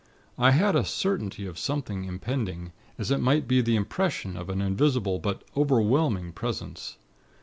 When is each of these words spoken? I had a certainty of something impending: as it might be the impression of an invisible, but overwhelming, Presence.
I 0.39 0.49
had 0.49 0.75
a 0.75 0.83
certainty 0.83 1.45
of 1.45 1.59
something 1.59 2.05
impending: 2.05 2.71
as 2.97 3.11
it 3.11 3.19
might 3.19 3.47
be 3.47 3.61
the 3.61 3.75
impression 3.75 4.35
of 4.35 4.49
an 4.49 4.59
invisible, 4.59 5.19
but 5.19 5.43
overwhelming, 5.55 6.31
Presence. 6.31 6.97